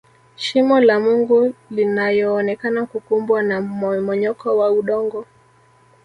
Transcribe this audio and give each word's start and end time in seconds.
shimo 0.35 0.79
la 0.79 0.99
mungu 0.99 1.53
linayoonekana 1.71 2.85
kukumbwa 2.85 3.43
na 3.43 3.61
mmomonyoko 3.61 4.57
wa 4.57 4.71
udongo 4.71 5.25